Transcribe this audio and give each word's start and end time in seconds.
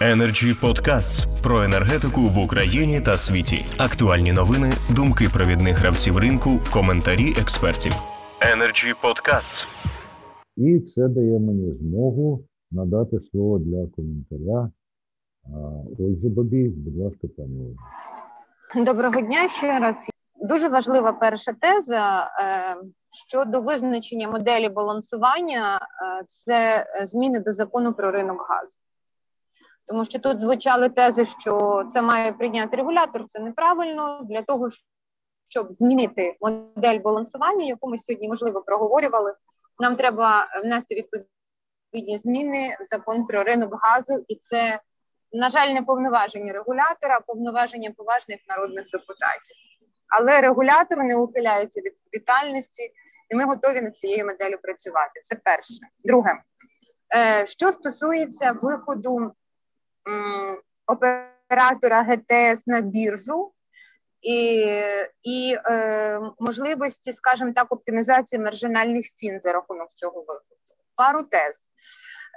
Energy 0.00 0.60
Podcasts 0.60 1.42
про 1.42 1.62
енергетику 1.62 2.20
в 2.20 2.38
Україні 2.38 3.00
та 3.00 3.16
світі. 3.16 3.64
Актуальні 3.78 4.32
новини, 4.32 4.72
думки 4.90 5.28
провідних 5.34 5.78
гравців 5.78 6.18
ринку, 6.18 6.50
коментарі 6.72 7.34
експертів. 7.40 7.92
Energy 8.40 8.94
Podcasts. 9.02 9.66
І 10.56 10.80
це 10.80 11.08
дає 11.08 11.38
мені 11.38 11.74
змогу 11.74 12.44
надати 12.70 13.20
слово 13.30 13.58
для 13.58 13.86
коментаря 13.96 14.70
Ользі 15.98 16.28
Бабій. 16.28 16.68
Будь 16.68 17.04
ласка, 17.04 17.28
пані 17.36 17.60
Ольга. 17.60 18.84
Доброго 18.84 19.20
дня 19.20 19.48
ще 19.48 19.78
раз. 19.78 19.96
Дуже 20.36 20.68
важлива 20.68 21.12
перша 21.12 21.52
теза 21.52 22.30
е, 22.40 22.76
щодо 23.28 23.60
визначення 23.60 24.28
моделі 24.28 24.68
балансування. 24.68 25.76
Е, 25.76 26.24
це 26.26 26.86
зміни 27.06 27.40
до 27.40 27.52
закону 27.52 27.92
про 27.92 28.10
ринок 28.10 28.46
газу. 28.48 28.83
Тому 29.86 30.04
що 30.04 30.18
тут 30.18 30.40
звучали 30.40 30.88
тези, 30.88 31.26
що 31.26 31.84
це 31.92 32.02
має 32.02 32.32
прийняти 32.32 32.76
регулятор, 32.76 33.24
це 33.28 33.40
неправильно 33.40 34.20
для 34.24 34.42
того, 34.42 34.68
щоб 35.48 35.72
змінити 35.72 36.36
модель 36.40 36.98
балансування, 36.98 37.64
яку 37.64 37.90
ми 37.90 37.98
сьогодні 37.98 38.28
можливо 38.28 38.62
проговорювали. 38.62 39.34
Нам 39.78 39.96
треба 39.96 40.48
внести 40.64 40.94
відповідні 40.94 42.18
зміни 42.18 42.76
в 42.80 42.84
закон 42.90 43.26
про 43.26 43.42
ринок 43.42 43.74
газу, 43.82 44.24
і 44.28 44.36
це, 44.36 44.80
на 45.32 45.50
жаль, 45.50 45.68
не 45.68 45.82
повноваження 45.82 46.52
регулятора, 46.52 47.16
а 47.16 47.20
повноваження 47.20 47.90
поважних 47.96 48.40
народних 48.48 48.84
депутатів. 48.92 49.56
Але 50.08 50.40
регулятор 50.40 50.98
не 50.98 51.16
ухиляється 51.16 51.80
від 51.80 51.92
відповідальності, 51.92 52.82
і 53.30 53.34
ми 53.34 53.44
готові 53.44 53.80
над 53.80 53.96
цією 53.96 54.24
моделлю 54.24 54.58
працювати. 54.62 55.20
Це 55.22 55.36
перше. 55.44 55.74
Друге, 56.04 56.42
е, 57.16 57.46
що 57.46 57.68
стосується 57.72 58.52
виходу 58.62 59.32
оператора 60.86 62.02
ГТС 62.02 62.66
на 62.66 62.80
біржу 62.80 63.52
і 64.22 64.66
і 65.22 65.56
е, 65.66 66.20
можливості, 66.38 67.12
скажімо 67.12 67.52
так, 67.54 67.72
оптимізації 67.72 68.42
маржинальних 68.42 69.06
цін 69.06 69.40
за 69.40 69.52
рахунок 69.52 69.88
цього 69.94 70.20
виходу. 70.20 70.40
Пару 70.96 71.22
тез. 71.22 71.70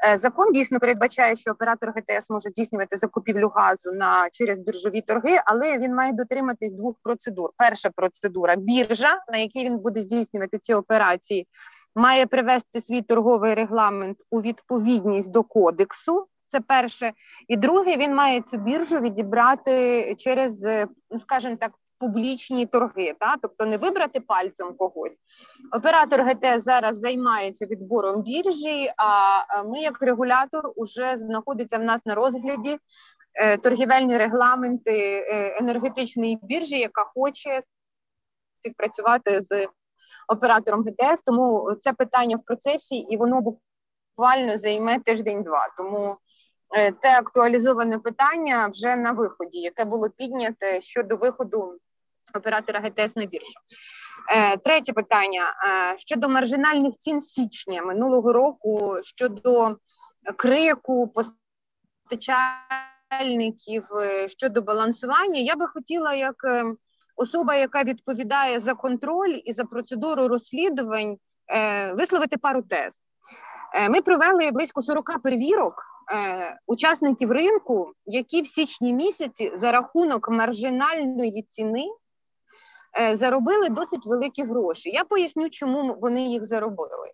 Е, 0.06 0.18
закон 0.18 0.52
дійсно 0.52 0.80
передбачає, 0.80 1.36
що 1.36 1.52
оператор 1.52 1.90
ГТС 1.90 2.30
може 2.30 2.50
здійснювати 2.50 2.98
закупівлю 2.98 3.52
газу 3.56 3.92
на 3.92 4.30
через 4.32 4.60
біржові 4.60 5.02
торги, 5.02 5.38
але 5.46 5.78
він 5.78 5.96
має 5.96 6.12
дотриматись 6.14 6.74
двох 6.74 6.96
процедур. 7.04 7.50
Перша 7.58 7.90
процедура 7.90 8.56
біржа, 8.56 9.24
на 9.32 9.38
якій 9.38 9.66
він 9.66 9.78
буде 9.78 10.02
здійснювати 10.02 10.58
ці 10.58 10.74
операції, 10.74 11.48
має 11.96 12.26
привести 12.26 12.82
свій 12.82 13.02
торговий 13.02 13.54
регламент 13.54 14.18
у 14.32 14.42
відповідність 14.42 15.32
до 15.32 15.44
кодексу. 15.44 16.28
Це 16.50 16.60
перше, 16.60 17.12
і 17.48 17.58
друге, 17.58 17.98
він 17.98 18.16
має 18.16 18.42
цю 18.42 18.58
біржу 18.58 19.00
відібрати 19.00 20.16
через, 20.18 20.64
е, 20.64 20.88
скажімо 21.18 21.56
так, 21.56 21.72
публічні 22.00 22.66
торги, 22.66 23.16
та 23.20 23.36
тобто 23.42 23.66
не 23.66 23.78
вибрати 23.78 24.20
пальцем 24.20 24.74
когось. 24.74 25.18
Оператор 25.72 26.22
ГТ 26.22 26.62
зараз 26.62 27.00
займається 27.00 27.66
відбором 27.66 28.22
біржі. 28.22 28.94
А 28.98 29.64
ми, 29.64 29.80
як 29.80 30.02
регулятор, 30.02 30.74
вже 30.78 31.18
знаходиться 31.18 31.78
в 31.78 31.84
нас 31.84 32.06
на 32.06 32.16
розгляді 32.16 32.78
е, 33.34 33.58
торгівельні 33.58 34.18
регламенти 34.18 35.26
е, 35.28 35.58
енергетичної 35.60 36.40
біржі, 36.42 36.80
яка 36.80 37.04
хоче 37.04 37.64
співпрацювати 38.60 39.42
з 39.42 39.68
оператором 40.28 40.84
ГТС. 40.84 41.22
Тому 41.22 41.76
це 41.82 41.94
питання 41.94 42.36
в 42.36 42.46
процесі, 42.46 42.96
і 42.96 43.18
воно 43.18 43.42
буквально 43.42 44.58
займе 44.58 45.00
тиждень-два. 45.00 45.68
Тому 45.78 46.18
Е, 46.28 46.37
те 47.02 47.18
актуалізоване 47.18 48.00
питання 48.00 48.68
вже 48.68 48.96
на 48.96 49.12
виході, 49.12 49.60
яке 49.60 49.86
було 49.86 50.10
підняте 50.10 50.82
щодо 50.82 51.16
виходу 51.16 51.80
оператора 52.36 52.80
ГТС 52.80 53.16
на 53.16 53.26
біржу. 53.26 53.54
Е, 54.30 54.58
третє 54.58 54.94
питання 54.94 55.44
е, 55.44 55.98
щодо 55.98 56.30
маржинальних 56.30 56.98
цін 56.98 57.22
січня 57.22 57.82
минулого 57.82 58.34
року 58.34 59.00
щодо 59.04 59.78
крику 60.36 61.08
постачальників 61.08 63.84
щодо 64.28 64.62
балансування. 64.62 65.40
Я 65.40 65.56
би 65.56 65.68
хотіла, 65.68 66.14
як 66.14 66.36
особа, 67.16 67.56
яка 67.56 67.84
відповідає 67.84 68.60
за 68.60 68.74
контроль 68.74 69.42
і 69.46 69.54
за 69.54 69.64
процедуру 69.64 70.28
розслідувань, 70.28 71.18
висловити 71.94 72.38
пару 72.38 72.62
тез. 72.62 72.92
Ми 73.90 74.02
провели 74.02 74.52
близько 74.52 74.82
40 74.82 75.22
перевірок 75.24 75.84
е, 75.84 75.97
учасників 76.68 77.32
ринку, 77.32 77.92
які 78.06 78.42
в 78.42 78.48
січні 78.48 78.94
місяці 78.94 79.52
за 79.56 79.72
рахунок 79.72 80.30
маржинальної 80.30 81.42
ціни 81.42 81.86
е, 83.00 83.16
заробили 83.16 83.70
досить 83.70 84.06
великі 84.06 84.44
гроші. 84.44 84.90
Я 84.90 85.04
поясню, 85.04 85.50
чому 85.50 85.98
вони 86.02 86.28
їх 86.28 86.46
заробили. 86.46 87.12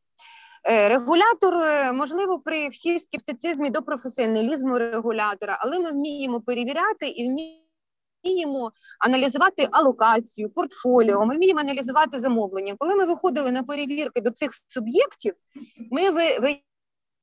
Е, 0.66 0.90
регулятор, 0.90 1.54
е, 1.54 1.92
можливо, 1.92 2.40
при 2.40 2.70
всій 2.70 3.00
скептицизмі 3.00 3.70
до 3.70 3.82
професіоналізму 3.82 4.78
регулятора, 4.78 5.58
але 5.62 5.80
ми 5.80 5.92
вміємо 5.92 6.42
перевіряти 6.42 7.08
і 7.08 7.30
вміємо 7.30 8.72
аналізувати 9.00 9.68
алокацію, 9.72 10.50
портфоліо. 10.50 11.26
Ми 11.26 11.36
вміємо 11.36 11.60
аналізувати 11.60 12.20
замовлення. 12.20 12.76
Коли 12.78 12.96
ми 12.96 13.06
виходили 13.06 13.52
на 13.52 13.64
перевірки 13.64 14.22
до 14.22 14.32
цих 14.32 14.52
суб'єктів, 14.68 15.34
ми 15.92 16.10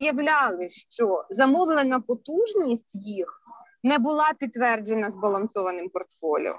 виявляли, 0.01 0.69
що 0.71 1.25
замовлена 1.31 2.01
потужність 2.01 2.95
їх 2.95 3.43
не 3.83 3.99
була 3.99 4.33
підтверджена 4.39 5.11
збалансованим 5.11 5.89
портфоліо. 5.89 6.57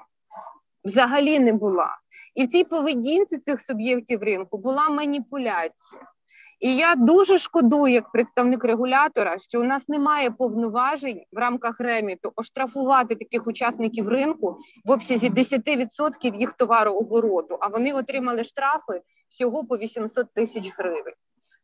Взагалі 0.84 1.40
не 1.40 1.54
була. 1.54 1.98
І 2.36 2.44
в 2.44 2.48
цій 2.48 2.64
поведінці 2.64 3.38
цих 3.38 3.62
суб'єктів 3.62 4.24
ринку 4.24 4.58
була 4.58 4.90
маніпуляція. 4.90 6.02
І 6.60 6.76
я 6.76 6.96
дуже 6.96 7.38
шкодую, 7.38 7.94
як 7.94 8.12
представник 8.12 8.64
регулятора, 8.64 9.38
що 9.40 9.62
у 9.62 9.64
нас 9.64 9.90
немає 9.90 10.32
повноважень 10.32 11.24
в 11.32 11.38
рамках 11.38 11.80
реміту 11.80 12.32
оштрафувати 12.36 13.16
таких 13.16 13.48
учасників 13.48 14.08
ринку 14.08 14.58
в 14.86 14.92
обсязі 14.92 15.30
10% 15.30 16.36
їх 16.36 16.54
товарообороту, 16.54 17.58
а 17.60 17.68
вони 17.68 17.94
отримали 17.94 18.44
штрафи 18.44 19.02
всього 19.30 19.66
по 19.66 19.78
800 19.78 20.34
тисяч 20.34 20.72
гривень. 20.78 21.14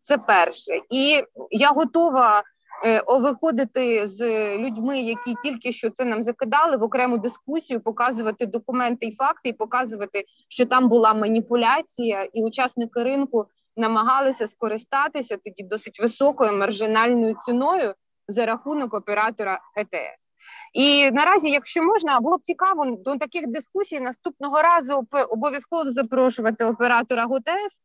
Це 0.02 0.18
перше, 0.18 0.82
і 0.90 1.24
я 1.52 1.72
готова 1.72 2.44
е, 2.86 3.04
виходити 3.08 4.08
з 4.08 4.20
людьми, 4.58 5.02
які 5.02 5.36
тільки 5.44 5.72
що 5.72 5.90
це 5.90 6.06
нам 6.06 6.24
закидали 6.24 6.78
в 6.78 6.84
окрему 6.84 7.18
дискусію, 7.18 7.82
показувати 7.82 8.46
документи 8.46 9.06
і 9.06 9.16
факти, 9.16 9.50
і 9.50 9.54
показувати, 9.54 10.24
що 10.50 10.66
там 10.66 10.90
була 10.90 11.14
маніпуляція, 11.14 12.24
і 12.24 12.44
учасники 12.44 13.04
ринку 13.04 13.48
намагалися 13.78 14.48
скористатися 14.48 15.38
тоді 15.38 15.64
досить 15.64 16.00
високою 16.00 16.58
маржинальною 16.58 17.36
ціною 17.46 17.94
за 18.28 18.46
рахунок 18.46 18.94
оператора 18.94 19.60
ГТС. 19.76 20.34
І 20.74 21.12
наразі, 21.12 21.50
якщо 21.50 21.84
можна, 21.84 22.20
було 22.20 22.38
б 22.38 22.42
цікаво 22.42 22.86
до 22.86 23.18
таких 23.18 23.48
дискусій 23.48 24.00
наступного 24.00 24.62
разу 24.62 25.08
обов'язково 25.30 25.92
запрошувати 25.92 26.66
оператора 26.66 27.24
ГТС, 27.24 27.82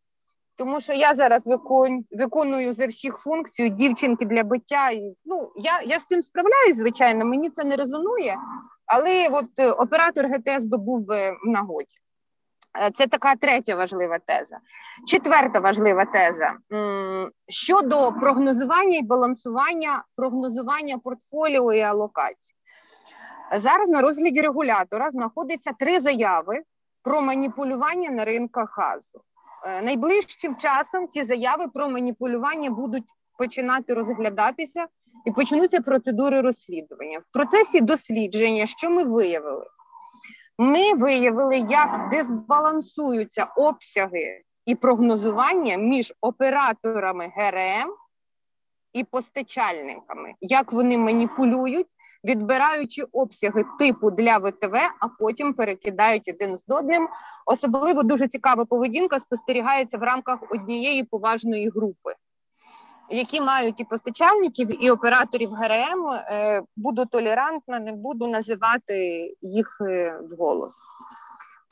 тому 0.57 0.81
що 0.81 0.93
я 0.93 1.15
зараз 1.15 1.47
виконую, 1.47 2.05
виконую 2.11 2.73
за 2.73 2.87
всіх 2.87 3.17
функцію 3.17 3.69
дівчинки 3.69 4.25
для 4.25 4.43
биття. 4.43 4.91
І, 4.91 5.17
Ну 5.25 5.53
я 5.57 5.83
я 5.85 5.99
з 5.99 6.07
цим 6.07 6.23
справляюсь, 6.23 6.77
звичайно, 6.77 7.25
мені 7.25 7.51
це 7.51 7.65
не 7.65 7.77
резонує, 7.77 8.37
але 8.87 9.29
от 9.29 9.59
е, 9.59 9.71
оператор 9.71 10.27
ГТС 10.27 10.65
би 10.65 10.79
був 10.79 11.07
би 11.07 11.31
в 11.31 11.49
нагоді. 11.49 11.97
Е, 12.81 12.91
це 12.91 13.07
така 13.07 13.37
третя 13.37 13.77
важлива 13.77 14.19
теза. 14.19 14.59
Четверта 15.07 15.61
важлива 15.61 16.05
теза 16.05 16.53
щодо 17.49 18.13
прогнозування 18.13 18.99
і 18.99 19.03
балансування 19.03 20.05
прогнозування 20.17 20.99
портфоліо 20.99 21.73
і 21.73 21.81
алокацій. 21.81 22.55
Зараз 23.57 23.89
на 23.89 24.01
розгляді 24.01 24.41
регулятора 24.41 25.11
знаходиться 25.11 25.73
три 25.79 26.01
заяви 26.01 26.63
про 27.03 27.23
маніпулювання 27.23 28.11
на 28.11 28.25
ринках 28.25 28.79
газу. 28.79 29.21
Е, 29.65 29.83
найближчим 29.83 30.57
часом 30.57 31.09
ці 31.09 31.25
заяви 31.25 31.69
про 31.69 31.89
маніпулювання 31.89 32.71
будуть 32.71 33.05
починати 33.39 33.95
розглядатися 33.95 34.87
і 35.27 35.31
почнуться 35.31 35.81
процедури 35.81 36.41
розслідування. 36.41 37.19
В 37.19 37.33
процесі 37.33 37.81
дослідження, 37.81 38.67
що 38.67 38.91
ми 38.91 39.05
виявили? 39.05 39.67
Ми 40.59 40.95
виявили, 40.95 41.59
як 41.59 42.09
дисбалансуються 42.11 43.45
обсяги 43.45 44.43
і 44.67 44.75
прогнозування 44.75 45.77
між 45.77 46.13
операторами 46.21 47.33
ГРМ 47.37 47.95
і 48.93 49.05
постачальниками, 49.05 50.35
як 50.41 50.73
вони 50.73 50.99
маніпулюють, 50.99 51.87
відбираючи 52.25 53.03
обсяги 53.13 53.65
типу 53.79 54.11
для 54.11 54.39
ВТВ, 54.39 54.75
а 55.01 55.09
потім 55.19 55.55
перекидають 55.55 56.29
один 56.29 56.57
з 56.57 56.65
одним. 56.69 57.09
Особливо 57.47 58.03
дуже 58.03 58.29
цікава 58.29 58.65
поведінка 58.65 59.19
спостерігається 59.19 59.99
в 59.99 60.03
рамках 60.03 60.39
однієї 60.51 61.05
поважної 61.05 61.69
групи. 61.69 62.15
які 63.11 63.41
мають 63.41 63.81
і 63.81 63.85
постачальників, 63.85 64.85
і 64.85 64.91
операторів 64.91 65.51
ГРМ, 65.51 66.07
е, 66.09 66.63
буду 66.77 67.07
толерантна, 67.07 67.79
не 67.79 67.93
буду 67.93 68.27
називати 68.27 68.97
їх 69.43 69.79
е, 69.81 70.21
вголос. 70.31 70.75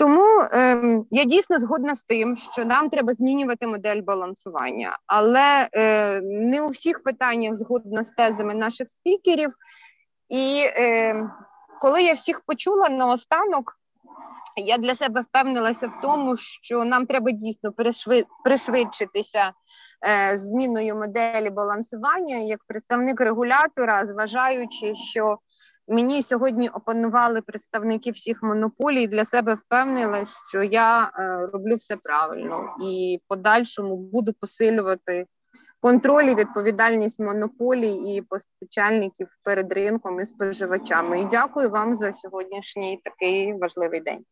Тому 0.01 0.41
е, 0.53 1.03
я 1.11 1.25
дійсно 1.25 1.59
згодна 1.59 1.95
з 1.95 2.03
тим, 2.03 2.37
що 2.37 2.65
нам 2.65 2.91
треба 2.91 3.15
змінювати 3.15 3.67
модель 3.67 4.03
балансування, 4.03 4.99
але 5.07 5.69
е, 5.73 6.21
не 6.21 6.63
у 6.63 6.69
всіх 6.69 7.03
питаннях 7.03 7.55
згодна 7.55 8.03
з 8.03 8.11
тезами 8.11 8.55
наших 8.55 8.89
спікерів. 8.91 9.51
І 10.31 10.65
е, 10.67 11.31
коли 11.81 12.03
я 12.03 12.13
всіх 12.13 12.41
почула 12.41 12.89
наостанок, 12.89 13.77
я 14.57 14.79
для 14.79 14.95
себе 14.95 15.21
впевнилася 15.21 15.87
в 15.87 16.01
тому, 16.03 16.37
що 16.37 16.85
нам 16.85 17.07
треба 17.07 17.31
дійсно 17.31 17.73
пришвидшитися 18.45 19.53
е, 20.07 20.39
зміною 20.39 20.97
моделі 20.97 21.51
балансування 21.51 22.37
як 22.37 22.61
представник 22.67 23.21
регулятора, 23.21 24.07
зважаючи, 24.07 24.95
що 24.95 25.39
мені 25.89 26.23
сьогодні 26.23 26.69
опанували 26.69 27.43
представники 27.43 28.11
всіх 28.11 28.43
монополій. 28.43 29.07
Для 29.07 29.25
себе 29.25 29.55
впевнила, 29.55 30.27
що 30.49 30.63
я 30.63 31.13
е, 31.19 31.47
роблю 31.53 31.77
все 31.77 31.97
правильно 31.97 32.77
і 32.85 33.21
подальшому 33.29 33.97
буду 33.97 34.33
посилювати 34.33 35.27
контроль 35.81 36.25
і 36.25 36.35
відповідальність 36.35 37.21
монополій 37.21 37.95
і 37.95 38.23
постачальників 38.23 39.29
перед 39.45 39.73
ринком 39.73 40.21
і 40.21 40.25
споживачами. 40.25 41.21
І 41.21 41.27
дякую 41.31 41.71
вам 41.71 41.95
за 41.95 42.13
сьогоднішній 42.13 43.01
такий 43.05 43.53
важливий 43.53 44.01
день. 44.01 44.25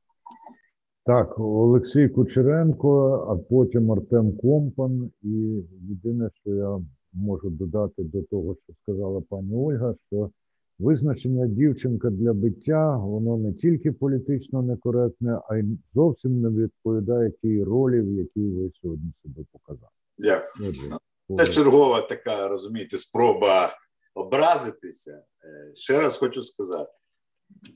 Так, 1.06 1.38
Олексій 1.38 2.08
Кучеренко, 2.08 3.14
а 3.30 3.36
потім 3.36 3.92
Артем 3.92 4.36
Компан. 4.36 5.10
І 5.22 5.62
єдине, 5.88 6.30
що 6.34 6.50
я 6.50 6.78
можу 7.12 7.50
додати 7.50 8.02
до 8.02 8.22
того, 8.22 8.56
що 8.64 8.72
сказала 8.82 9.22
пані 9.28 9.54
Ольга, 9.54 9.94
що 10.06 10.30
визначення 10.78 11.46
дівчинка 11.46 12.10
для 12.10 12.32
биття, 12.32 12.96
воно 12.96 13.36
не 13.36 13.52
тільки 13.52 13.92
політично 13.92 14.62
некоректне, 14.62 15.40
а 15.48 15.56
й 15.56 15.64
зовсім 15.94 16.40
не 16.40 16.48
відповідає 16.48 17.30
тій 17.30 17.64
ролі, 17.64 18.00
в 18.00 18.12
якій 18.12 18.50
ви 18.50 18.70
сьогодні 18.82 19.12
себе 19.22 19.44
показали. 19.52 19.92
Дякую. 20.18 20.98
Це 21.36 21.46
чергова 21.46 22.00
така, 22.00 22.48
розумієте, 22.48 22.98
спроба 22.98 23.78
образитися. 24.14 25.22
Е, 25.44 25.72
ще 25.74 26.00
раз 26.00 26.16
хочу 26.16 26.42
сказати, 26.42 26.92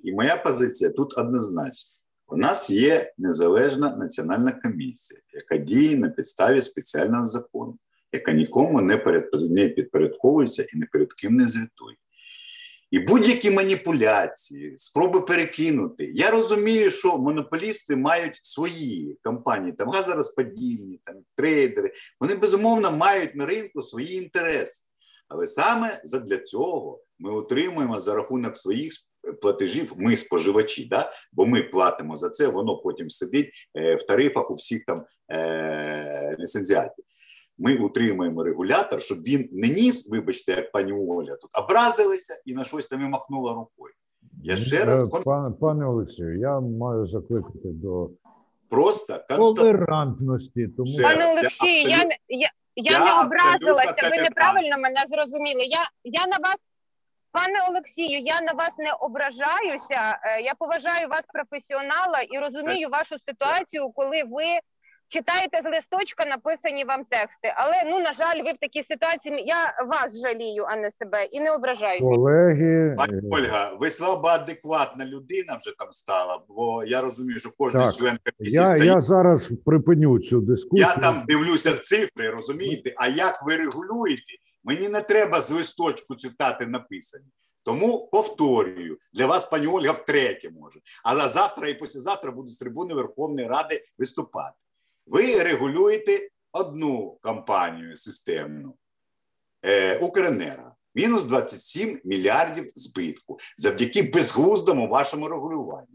і 0.05 0.13
моя 0.13 0.37
позиція 0.37 0.91
тут 0.91 1.19
однозначна. 1.19 1.93
У 2.27 2.37
нас 2.37 2.71
є 2.71 3.13
незалежна 3.19 3.97
національна 3.97 4.53
комісія, 4.53 5.21
яка 5.33 5.57
діє 5.65 5.97
на 5.97 6.09
підставі 6.09 6.63
спеціального 6.63 7.27
закону, 7.27 7.79
яка 8.13 8.33
нікому 8.33 8.81
не 9.33 9.69
підпорядковується 9.69 10.67
і 10.75 10.79
не 10.79 10.87
перед 10.87 11.13
ким 11.13 11.37
не 11.37 11.49
звітує. 11.49 11.97
І 12.93 12.99
будь-які 12.99 13.51
маніпуляції, 13.51 14.75
спроби 14.77 15.21
перекинути. 15.21 16.11
Я 16.15 16.31
розумію, 16.31 16.91
що 16.91 17.19
монополісти 17.19 17.97
мають 17.97 18.41
свої 18.43 19.19
компанії, 19.23 19.73
там 19.73 19.91
газорозподільні, 19.91 21.01
там 21.05 21.17
трейдери. 21.37 21.93
Вони 22.21 22.35
безумовно 22.35 22.93
мають 22.93 23.35
на 23.35 23.47
ринку 23.47 23.83
свої 23.83 24.17
інтереси. 24.17 24.87
Але 25.29 25.47
саме 25.47 26.03
для 26.05 26.39
цього 26.39 27.03
ми 27.19 27.33
отримуємо 27.33 28.01
за 28.01 28.15
рахунок 28.15 28.57
своїх 28.57 28.93
платежів, 29.43 29.93
ми 29.97 30.17
споживачі, 30.17 30.85
да? 30.85 31.13
бо 31.33 31.47
ми 31.47 31.63
платимо 31.63 32.17
за 32.17 32.31
це, 32.31 32.47
воно 32.47 32.77
потім 32.77 33.11
сидить 33.11 33.69
е, 33.77 33.97
в 33.97 34.07
тарифах 34.07 34.51
у 34.51 34.55
всіх 34.55 34.85
там 34.85 34.97
е- 35.33 36.37
ліцензіатів 36.39 37.05
ми 37.63 37.77
утримуємо 37.77 38.45
регулятор, 38.45 39.03
щоб 39.03 39.23
він 39.23 39.49
не 39.53 39.69
ніс, 39.69 40.11
вибачте, 40.11 40.53
як 40.53 40.73
пані 40.73 40.93
Оля, 40.93 41.37
тут 41.37 41.51
образилися 41.65 42.43
і 42.45 42.55
на 42.55 42.65
щось 42.65 42.87
там 42.87 43.01
і 43.01 43.05
махнула 43.05 43.53
рукою. 43.55 43.95
Я 44.45 44.57
ще 44.57 44.77
е, 44.77 44.85
раз 44.85 45.11
пане 45.25 45.55
пане 45.61 45.87
Олексію, 45.87 46.39
я 46.39 46.61
маю 46.61 47.07
закликати 47.07 47.69
до 47.69 48.11
просто 48.69 49.21
толерантності. 49.29 50.69
Тому 50.77 50.97
пане 51.03 51.33
Олексію, 51.33 51.89
я 51.89 51.99
я, 51.99 52.09
я, 52.29 52.51
я 52.77 53.05
не 53.05 53.25
образилася. 53.25 54.09
Ви 54.11 54.23
неправильно 54.23 54.79
мене 54.79 55.01
зрозуміли. 55.07 55.63
Я 55.63 55.83
я 56.05 56.27
на 56.27 56.49
вас. 56.49 56.69
Пане 57.33 57.59
Олексію, 57.69 58.21
я 58.21 58.41
на 58.41 58.53
вас 58.53 58.79
не 58.79 58.93
ображаюся. 58.93 60.19
Е, 60.23 60.41
я 60.43 60.55
поважаю 60.55 61.09
вас 61.09 61.25
професіонала 61.33 62.21
і 62.21 62.39
розумію 62.39 62.89
вашу 62.89 63.17
ситуацію, 63.29 63.91
коли 63.91 64.23
ви 64.25 64.45
читаєте 65.13 65.59
з 65.63 65.65
листочка 65.65 66.25
написані 66.25 66.85
вам 66.85 67.05
тексти. 67.05 67.55
Але 67.57 67.75
ну 67.91 68.01
на 68.01 68.13
жаль, 68.13 68.43
ви 68.45 68.53
в 68.53 68.59
такій 68.61 68.83
ситуації. 68.83 69.45
Я 69.47 69.87
вас 69.87 70.23
жалію, 70.23 70.65
а 70.69 70.77
не 70.77 70.91
себе, 70.91 71.25
і 71.25 71.41
не 71.41 71.51
ображаюся. 71.55 72.09
Колеги 72.09 72.95
Пані 72.99 73.21
Ольга, 73.31 73.77
ви 73.81 73.91
слабо 73.91 74.29
адекватна 74.29 75.07
людина 75.07 75.59
вже 75.61 75.73
там 75.79 75.93
стала, 75.93 76.43
бо 76.49 76.85
я 76.85 77.01
розумію, 77.01 77.41
що 77.41 77.51
кожен 77.59 77.83
так. 77.83 77.95
член 77.95 78.19
комісії 78.25 78.63
я, 78.63 78.67
стоїть. 78.67 78.85
я 78.85 79.01
зараз 79.01 79.51
припиню 79.67 80.19
цю 80.19 80.41
дискусію. 80.41 80.89
Я 80.89 80.97
там 80.97 81.25
дивлюся 81.29 81.75
цифри, 81.75 82.31
розумієте? 82.31 82.95
А 82.97 83.09
як 83.09 83.43
ви 83.47 83.57
регулюєте? 83.57 84.33
Мені 84.65 84.89
не 84.89 85.01
треба 85.01 85.41
з 85.41 85.51
листочку 85.51 86.17
читати 86.17 86.67
написані. 86.67 87.25
Тому 87.65 88.09
повторюю 88.13 88.99
для 89.13 89.27
вас, 89.27 89.45
пані 89.45 89.67
Ольга, 89.67 89.93
втретє 89.93 90.51
може. 90.51 90.81
Але 91.05 91.29
завтра 91.29 91.69
і 91.69 91.75
післязавтра 91.75 92.33
буду 92.33 92.49
з 92.49 92.59
трибуни 92.59 92.95
Верховної 92.95 93.49
Ради 93.49 93.85
виступати. 93.99 94.57
Ви 95.07 95.43
регулюєте 95.43 96.29
одну 96.53 97.19
компанію 97.23 97.97
системну 97.97 98.75
е. 99.65 99.99
Мінус 100.95 101.25
27 101.25 102.01
мільярдів 102.05 102.71
збитку 102.75 103.39
завдяки 103.57 104.03
безглуздому 104.03 104.89
вашому 104.89 105.29
регулюванню. 105.29 105.87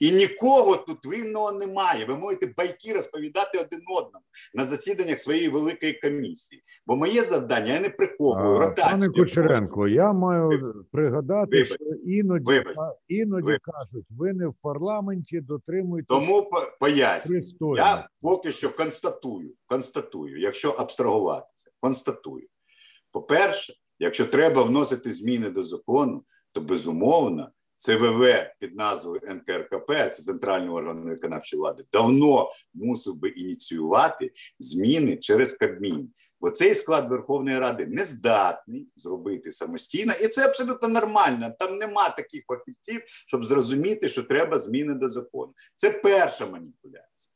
І 0.00 0.12
нікого 0.12 0.76
тут 0.76 1.04
винного 1.06 1.52
немає. 1.52 2.04
Ви 2.04 2.16
можете 2.16 2.54
байки 2.56 2.92
розповідати 2.92 3.58
один 3.58 3.80
одному 3.96 4.24
на 4.54 4.66
засіданнях 4.66 5.18
своєї 5.18 5.48
великої 5.48 5.92
комісії. 5.92 6.62
Бо 6.86 6.96
моє 6.96 7.22
завдання 7.22 7.74
я 7.74 7.80
не 7.80 7.90
приховую 7.90 8.58
ротацію. 8.58 8.90
Пане 8.90 9.08
Кучеренко, 9.08 9.88
я 9.88 10.12
маю 10.12 10.48
Вибач. 10.48 10.86
пригадати, 10.92 11.50
Вибач. 11.56 11.68
що 11.74 11.84
іноді 12.06 12.44
Вибач. 12.44 12.76
іноді 13.08 13.58
кажуть, 13.62 14.06
ви 14.10 14.32
не 14.32 14.46
в 14.46 14.54
парламенті 14.62 15.40
дотримуєте. 15.40 16.06
Тому 16.08 16.50
поясню. 16.80 17.40
Я 17.76 18.08
поки 18.20 18.52
що 18.52 18.76
констатую, 18.76 19.52
констатую, 19.66 20.40
якщо 20.40 20.70
абстрагуватися, 20.70 21.70
констатую. 21.80 22.46
По-перше. 23.12 23.74
Якщо 23.98 24.26
треба 24.26 24.62
вносити 24.62 25.12
зміни 25.12 25.50
до 25.50 25.62
закону, 25.62 26.24
то 26.52 26.60
безумовно 26.60 27.50
ЦВВ 27.76 28.46
під 28.60 28.76
назвою 28.76 29.20
НКРКП, 29.28 29.90
це 29.90 30.22
центральний 30.22 30.70
орган 30.70 31.04
виконавчої 31.04 31.60
влади, 31.60 31.84
давно 31.92 32.50
мусив 32.74 33.16
би 33.16 33.28
ініціювати 33.28 34.32
зміни 34.58 35.16
через 35.16 35.54
Кабмін. 35.54 36.10
Бо 36.40 36.50
цей 36.50 36.74
склад 36.74 37.10
Верховної 37.10 37.58
Ради 37.58 37.86
не 37.86 38.04
здатний 38.04 38.88
зробити 38.96 39.52
самостійно, 39.52 40.12
і 40.22 40.28
це 40.28 40.44
абсолютно 40.44 40.88
нормально. 40.88 41.54
Там 41.58 41.78
нема 41.78 42.08
таких 42.08 42.44
фахівців, 42.46 43.02
щоб 43.06 43.44
зрозуміти, 43.44 44.08
що 44.08 44.22
треба 44.22 44.58
зміни 44.58 44.94
до 44.94 45.08
закону. 45.08 45.52
Це 45.76 45.90
перша 45.90 46.46
маніпуляція. 46.46 47.34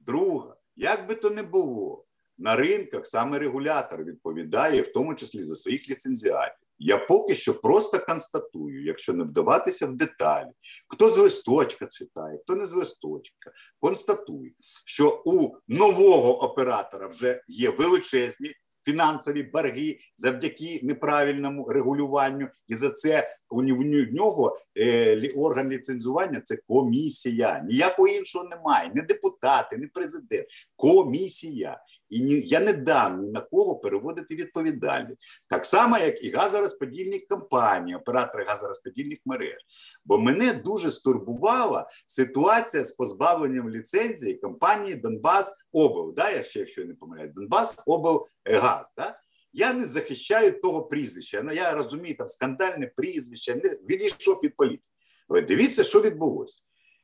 Друга, 0.00 0.56
як 0.76 1.08
би 1.08 1.14
то 1.14 1.30
не 1.30 1.42
було, 1.42 2.04
на 2.40 2.56
ринках 2.56 3.06
саме 3.06 3.38
регулятор 3.38 4.04
відповідає, 4.04 4.82
в 4.82 4.92
тому 4.92 5.14
числі 5.14 5.44
за 5.44 5.56
своїх 5.56 5.90
ліцензіатів. 5.90 6.66
Я 6.78 6.98
поки 6.98 7.34
що 7.34 7.60
просто 7.60 7.98
констатую, 7.98 8.84
якщо 8.84 9.12
не 9.12 9.24
вдаватися 9.24 9.86
в 9.86 9.96
деталі, 9.96 10.50
хто 10.88 11.10
з 11.10 11.18
листочка 11.18 11.86
читає, 11.86 12.38
хто 12.42 12.54
не 12.54 12.66
з 12.66 12.72
листочка, 12.72 13.50
констатую, 13.80 14.52
що 14.84 15.22
у 15.24 15.56
нового 15.68 16.42
оператора 16.42 17.06
вже 17.06 17.42
є 17.48 17.70
величезні 17.70 18.52
фінансові 18.84 19.42
борги 19.42 19.98
завдяки 20.16 20.80
неправильному 20.82 21.68
регулюванню, 21.68 22.48
і 22.68 22.74
за 22.74 22.90
це 22.90 23.28
у 23.50 23.62
нього 23.62 24.56
е, 24.78 25.30
орган 25.36 25.70
ліцензування 25.70 26.40
це 26.40 26.56
комісія. 26.56 27.64
Ніякого 27.68 28.08
іншого 28.08 28.44
немає, 28.44 28.92
не 28.94 29.02
депутати, 29.02 29.76
не 29.76 29.86
президент, 29.86 30.46
комісія. 30.76 31.80
І 32.10 32.20
ні, 32.20 32.40
я 32.40 32.60
не 32.60 32.72
дам 32.72 33.22
ні 33.22 33.30
на 33.30 33.40
кого 33.40 33.76
переводити 33.76 34.34
відповідальність. 34.34 35.42
Так 35.48 35.66
само, 35.66 35.98
як 35.98 36.24
і 36.24 36.30
газорозподільні 36.30 37.20
компанії, 37.20 37.96
оператори 37.96 38.44
газорозподільних 38.44 39.18
мереж. 39.24 39.58
Бо 40.04 40.18
мене 40.18 40.52
дуже 40.52 40.90
стурбувала 40.90 41.88
ситуація 42.06 42.84
з 42.84 42.92
позбавленням 42.92 43.70
ліцензії 43.70 44.34
компанії 44.34 44.94
Донбас 44.94 45.64
Обл. 45.72 46.14
Да, 46.14 46.30
я 46.30 46.42
ще, 46.42 46.58
якщо 46.58 46.84
не 46.84 46.94
помиляюсь, 46.94 47.34
Донбас 47.34 47.82
Обл 47.86 48.26
Газ. 48.44 48.94
Да? 48.96 49.20
Я 49.52 49.72
не 49.72 49.86
захищаю 49.86 50.60
того 50.60 50.82
прізвища. 50.82 51.42
Ну, 51.42 51.52
я 51.52 51.72
розумію, 51.72 52.16
там 52.16 52.28
скандальне 52.28 52.92
прізвище, 52.96 53.54
не 53.54 53.78
відійшов 53.88 54.40
від 54.44 54.56
політики. 54.56 54.84
Але 55.28 55.42
дивіться, 55.42 55.84
що 55.84 56.00
відбулося. 56.00 56.58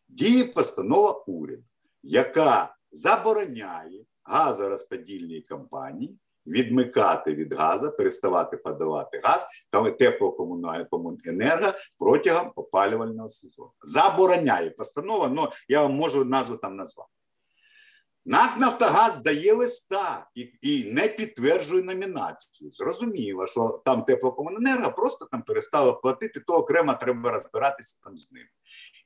Діє 0.08 0.44
постанова 0.44 1.12
уряду, 1.12 1.64
яка 2.02 2.76
забороняє 2.90 4.04
газорозподільній 4.26 5.42
компанії 5.42 6.18
відмикати 6.46 7.34
від 7.34 7.54
газу, 7.54 7.92
переставати 7.96 8.56
подавати 8.56 9.20
газ 9.24 9.48
теплокомуненерго 9.98 11.72
протягом 11.98 12.52
опалювального 12.56 13.28
сезону. 13.28 13.70
Забороняє 13.82 14.70
постанова, 14.70 15.34
але 15.38 15.48
я 15.68 15.82
вам 15.82 15.92
можу 15.92 16.24
назву 16.24 16.56
там 16.56 16.76
назвати. 16.76 17.10
НАК 18.28 18.58
Нафтогаз 18.58 19.22
дає 19.22 19.52
листа 19.52 20.30
і 20.34 20.52
і 20.62 20.92
не 20.92 21.08
підтверджує 21.08 21.82
номінацію. 21.82 22.70
Зрозуміло, 22.70 23.46
що 23.46 23.82
там 23.84 24.04
теплокомуненерго 24.04 24.92
просто 24.92 25.24
там 25.24 25.42
перестало 25.42 25.94
платити, 25.94 26.40
то 26.40 26.54
окремо 26.54 26.94
треба 26.94 27.30
розбиратися 27.30 27.98
там 28.04 28.16
з 28.16 28.32
ним. 28.32 28.44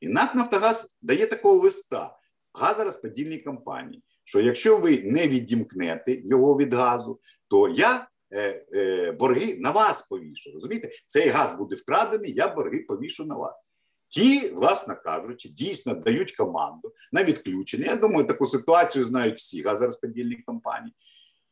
І 0.01 0.09
НАК 0.09 0.35
Нафтогаз 0.35 0.99
дає 1.03 1.27
такого 1.27 1.55
листа 1.55 2.17
газорозподільній 2.55 3.39
компанії, 3.39 4.03
що 4.31 4.41
якщо 4.41 4.79
ви 4.79 5.03
не 5.03 5.29
відімкнете 5.29 6.21
його 6.25 6.57
від 6.57 6.75
газу, 6.75 7.21
то 7.49 7.69
я 7.69 8.09
е, 8.31 8.67
е, 8.75 9.13
борги 9.13 9.57
на 9.61 9.71
вас 9.71 10.03
повішу. 10.03 10.51
Розумієте, 10.55 10.91
цей 11.07 11.29
газ 11.29 11.55
буде 11.59 11.77
вкрадений, 11.77 12.35
я 12.35 12.49
борги 12.49 12.79
повішу 12.79 13.25
на 13.25 13.35
вас. 13.35 13.55
Ті, 14.09 14.49
власне 14.49 14.95
кажучи, 14.95 15.49
дійсно 15.49 15.95
дають 15.95 16.37
команду 16.37 16.93
на 17.13 17.25
відключення. 17.25 17.87
Я 17.87 17.97
думаю, 17.97 18.27
таку 18.27 18.47
ситуацію 18.47 19.05
знають 19.05 19.39
всі 19.39 19.63
газорозподільні 19.63 20.37
компанії. 20.37 20.95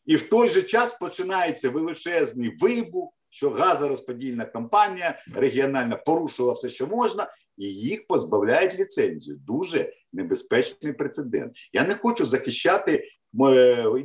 І 0.06 0.16
в 0.16 0.28
той 0.28 0.48
же 0.48 0.62
час 0.62 0.92
починається 0.92 1.70
величезний 1.70 2.56
вибух, 2.56 3.12
що 3.30 3.50
газорозподільна 3.50 4.44
компанія 4.44 5.18
регіональна 5.34 5.96
порушила 5.96 6.52
все, 6.52 6.68
що 6.68 6.86
можна, 6.86 7.32
і 7.56 7.64
їх 7.64 8.06
позбавляють 8.06 8.78
ліцензію. 8.78 9.36
Дуже 9.36 9.92
небезпечний 10.12 10.92
прецедент. 10.92 11.52
Я 11.72 11.84
не 11.84 11.94
хочу 11.94 12.26
захищати 12.26 13.04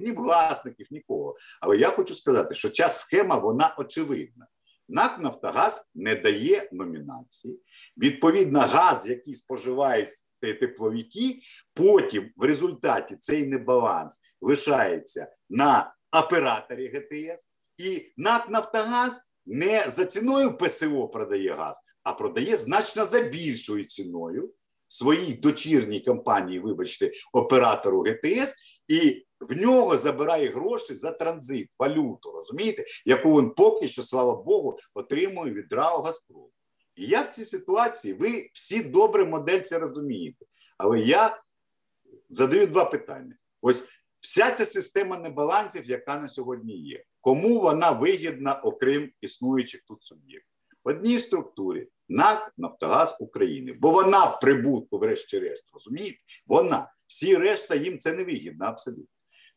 ні 0.01 0.11
власників, 0.11 0.87
нікого. 0.91 1.35
Але 1.61 1.77
я 1.77 1.89
хочу 1.89 2.13
сказати, 2.13 2.55
що 2.55 2.69
ця 2.69 2.89
схема 2.89 3.37
вона 3.37 3.75
очевидна. 3.77 4.47
НАК 4.89 5.19
Нафтогаз 5.19 5.91
не 5.95 6.15
дає 6.15 6.69
номінації. 6.71 7.59
Відповідно, 7.97 8.59
газ, 8.59 9.07
який 9.07 9.35
споживають 9.35 10.09
тепловики, 10.39 11.39
потім 11.73 12.31
в 12.37 12.43
результаті 12.43 13.15
цей 13.15 13.47
небаланс 13.47 14.19
лишається 14.41 15.27
на 15.49 15.95
операторі 16.11 16.87
ГТС, 16.87 17.49
і 17.77 18.13
НАК 18.17 18.49
Нафтогаз 18.49 19.33
не 19.45 19.85
за 19.89 20.05
ціною 20.05 20.57
ПСО 20.57 21.07
продає 21.07 21.53
газ, 21.53 21.81
а 22.03 22.13
продає 22.13 22.55
значно 22.55 23.05
за 23.05 23.19
більшою 23.21 23.85
ціною 23.85 24.53
своїй 24.87 25.33
дочірній 25.33 25.99
компанії, 25.99 26.59
вибачте, 26.59 27.11
оператору 27.33 28.01
ГТС, 28.01 28.55
і 28.87 29.25
в 29.39 29.53
нього 29.61 29.97
забирає 29.97 30.49
гроші 30.49 30.93
за 30.93 31.11
транзит, 31.11 31.69
валюту, 31.79 32.31
розумієте, 32.31 32.85
яку 33.05 33.41
він 33.41 33.49
поки 33.49 33.87
що, 33.87 34.03
слава 34.03 34.35
Богу, 34.35 34.77
отримує 34.93 35.53
від 35.53 35.73
РАО 35.73 36.01
Газпрому. 36.01 36.51
І 36.95 37.05
я 37.05 37.21
в 37.21 37.27
цій 37.27 37.45
ситуації, 37.45 38.13
ви 38.13 38.49
всі 38.53 38.83
добре 38.83 39.25
модель 39.25 39.61
це 39.61 39.79
розумієте. 39.79 40.45
Але 40.77 40.99
я 40.99 41.41
задаю 42.29 42.67
два 42.67 42.85
питання. 42.85 43.35
Ось 43.61 43.83
вся 44.19 44.51
ця 44.51 44.65
система 44.65 45.17
небалансів, 45.17 45.85
яка 45.85 46.19
на 46.19 46.29
сьогодні 46.29 46.77
є, 46.77 47.03
кому 47.23 47.59
вона 47.59 47.91
вигідна, 47.91 48.53
окрім 48.53 49.11
існуючих 49.21 49.81
тут 49.87 50.03
суб'єктів? 50.03 50.49
В 50.83 50.89
одній 50.89 51.19
структурі 51.19 51.87
НАК 52.09 52.53
Нафтогаз 52.57 53.17
України, 53.19 53.77
бо 53.81 53.91
вона 53.91 54.25
в 54.25 54.39
прибутку, 54.39 54.97
врешті-решт, 54.97 55.69
розумієте? 55.73 56.17
Вона. 56.47 56.93
Всі 57.07 57.35
решта 57.35 57.75
їм 57.75 57.99
це 57.99 58.13
не 58.13 58.23
вигідно, 58.23 58.65
абсолютно. 58.65 59.05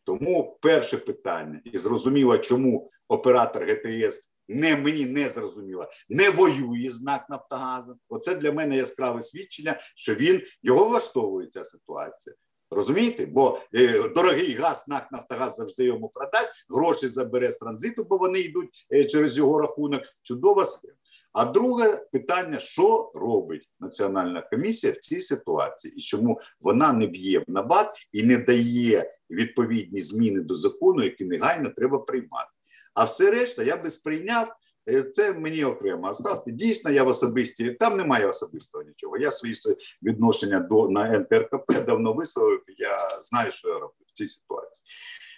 Тому 0.05 0.59
перше 0.63 0.99
питання, 0.99 1.61
і 1.65 1.79
зрозуміло, 1.79 2.39
чому 2.39 2.91
оператор 3.09 3.65
ГТС 3.65 4.31
не 4.49 4.77
мені 4.77 5.07
не 5.07 5.29
зрозуміло, 5.29 5.89
не 6.09 6.31
воює 6.31 6.91
з 6.91 7.03
НАК 7.03 7.31
Нафтогазом. 7.31 7.99
Оце 8.09 8.35
для 8.35 8.53
мене 8.53 8.77
яскраве 8.77 9.23
свідчення, 9.23 9.79
що 9.81 10.15
він 10.15 10.43
його 10.63 10.85
влаштовує 10.85 11.47
ця 11.47 11.65
ситуація. 11.65 12.37
Розумієте? 12.71 13.27
Бо 13.27 13.59
е, 13.75 14.09
дорогий 14.09 14.55
газ 14.55 14.85
НАК 14.89 15.13
Нафтогаз 15.13 15.55
завжди 15.57 15.85
йому 15.85 16.09
продасть, 16.09 16.67
гроші 16.71 17.09
забере 17.09 17.51
з 17.51 17.59
транзиту, 17.59 18.05
бо 18.05 18.19
вони 18.19 18.41
йдуть 18.41 18.87
е, 18.93 19.05
через 19.05 19.37
його 19.37 19.61
рахунок. 19.61 20.03
Чудова 20.23 20.65
схема. 20.65 20.95
А 21.33 21.45
друге 21.45 22.07
питання: 22.13 22.59
що 22.61 23.13
робить 23.15 23.71
Національна 23.81 24.43
комісія 24.43 24.93
в 24.93 24.97
цій 24.97 25.21
ситуації, 25.21 25.95
і 25.97 26.01
чому 26.01 26.41
вона 26.61 26.93
не 26.93 27.07
б'є 27.07 27.39
в 27.39 27.51
набат 27.51 27.93
і 28.13 28.23
не 28.23 28.37
дає 28.37 29.15
відповідні 29.31 30.01
зміни 30.01 30.41
до 30.41 30.57
закону, 30.57 31.05
які 31.05 31.25
негайно 31.25 31.71
треба 31.71 31.99
приймати. 31.99 32.51
А 32.95 33.05
все 33.05 33.31
решта 33.31 33.63
я 33.63 33.77
би 33.77 33.91
сприйняв. 33.91 34.57
Е, 34.89 35.03
Це 35.03 35.33
мені 35.33 35.65
окремо 35.65 36.09
оставте. 36.11 36.53
Дійсно, 36.53 36.91
я 36.91 37.05
в 37.05 37.09
особисті 37.09 37.71
там 37.71 37.97
немає 37.97 38.27
особистого 38.27 38.85
нічого. 38.85 39.19
Я 39.19 39.31
свої 39.31 39.55
відношення 40.03 40.61
до 40.61 40.89
на 40.89 41.19
НТРКП 41.19 41.85
давно 41.87 42.13
висловив. 42.13 42.63
Я 42.77 42.99
знаю, 43.23 43.51
що 43.53 43.69
я 43.69 43.75
роблю 43.75 44.05
в 44.07 44.13
цій 44.13 44.27
ситуації. 44.27 44.87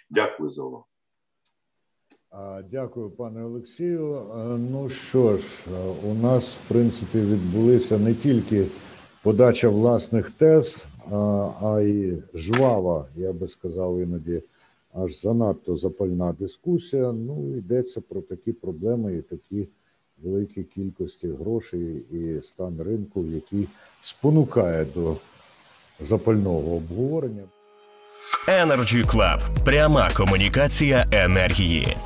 Дякую 0.09 0.49
за 0.49 0.63
увагу. 0.63 0.85
Дякую, 2.71 3.09
пане 3.09 3.45
Олексію. 3.45 4.15
Е, 4.15 4.43
Ну 4.71 4.89
що 4.89 5.37
ж, 5.37 5.43
е, 5.67 6.09
у 6.09 6.13
нас 6.13 6.43
в 6.43 6.67
принципі 6.67 7.17
відбулися 7.17 7.97
не 7.97 8.13
тільки 8.13 8.65
подача 9.23 9.69
власних 9.69 10.31
тез, 10.31 10.85
а 11.61 11.79
й 11.81 12.23
жвава, 12.33 13.05
я 13.15 13.33
би 13.33 13.47
сказав, 13.47 13.99
іноді 13.99 14.43
аж 14.93 15.21
занадто 15.21 15.75
запальна 15.75 16.35
дискусія. 16.39 17.11
Ну, 17.11 17.57
йдеться 17.57 18.01
про 18.01 18.21
такі 18.21 18.53
проблеми 18.53 19.17
і 19.17 19.21
такі 19.21 19.67
великі 20.23 20.63
кількості 20.63 21.27
грошей 21.27 22.05
і 22.11 22.41
стан 22.41 22.81
ринку, 22.81 23.25
який 23.25 23.67
спонукає 24.01 24.85
до 24.95 25.15
запального 25.99 26.75
обговорення. 26.75 27.43
Energy 28.47 29.05
Club. 29.05 29.63
Пряма 29.65 30.09
комунікація 30.17 31.05
енергії. 31.11 31.97